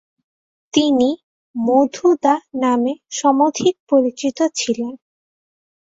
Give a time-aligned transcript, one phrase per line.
[0.73, 1.09] তিনি
[1.55, 4.93] 'মধুদা' নামে সমধিক পরিচিত ছিলেন।